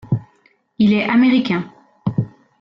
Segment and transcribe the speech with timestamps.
[0.79, 1.71] Il est Américain.